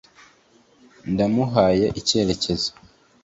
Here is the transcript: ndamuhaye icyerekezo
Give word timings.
ndamuhaye 1.11 1.85
icyerekezo 1.99 2.69